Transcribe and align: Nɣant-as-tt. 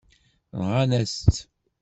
Nɣant-as-tt. 0.59 1.37